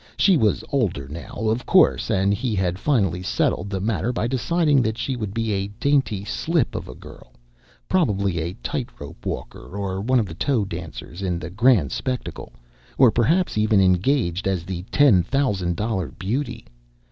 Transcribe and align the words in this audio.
She 0.17 0.35
was 0.35 0.63
older 0.71 1.07
now, 1.07 1.47
of 1.49 1.67
course, 1.67 2.09
and 2.09 2.33
he 2.33 2.55
had 2.55 2.79
finally 2.79 3.21
settled 3.21 3.69
the 3.69 3.79
matter 3.79 4.11
by 4.11 4.25
deciding 4.25 4.81
that 4.81 4.97
she 4.97 5.15
would 5.15 5.31
be 5.31 5.51
a 5.51 5.67
dainty 5.79 6.25
slip 6.25 6.73
of 6.73 6.87
a 6.87 6.95
girl 6.95 7.33
probably 7.87 8.39
a 8.39 8.53
tight 8.63 8.89
rope 8.99 9.27
walker 9.27 9.77
or 9.77 10.01
one 10.01 10.19
of 10.19 10.25
the 10.25 10.33
toe 10.33 10.65
dancers 10.65 11.21
in 11.21 11.37
the 11.37 11.51
Grand 11.51 11.91
Spectacle, 11.91 12.51
or 12.97 13.11
perhaps 13.11 13.59
even 13.59 13.79
engaged 13.79 14.47
as 14.47 14.63
the 14.63 14.81
Ten 14.91 15.21
Thousand 15.21 15.75
Dollar 15.75 16.07
Beauty. 16.09 16.65